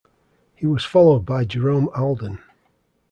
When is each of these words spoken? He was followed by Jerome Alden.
He 0.55 0.65
was 0.65 0.83
followed 0.83 1.27
by 1.27 1.45
Jerome 1.45 1.87
Alden. 1.93 2.39